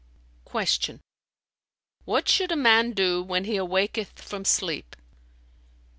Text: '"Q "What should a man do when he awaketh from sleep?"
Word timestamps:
'"Q 0.51 0.99
"What 2.05 2.27
should 2.27 2.51
a 2.51 2.55
man 2.55 2.93
do 2.93 3.21
when 3.21 3.43
he 3.45 3.55
awaketh 3.57 4.19
from 4.19 4.45
sleep?" 4.45 4.95